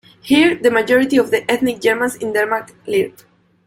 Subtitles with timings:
[0.23, 3.23] Here the majority of the ethnic Germans in Denmark lived.